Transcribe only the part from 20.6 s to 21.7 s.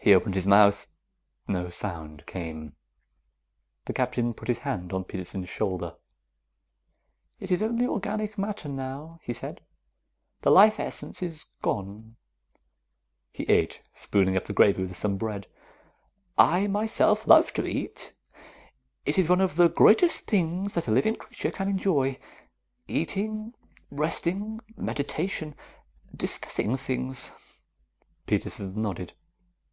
that a living creature can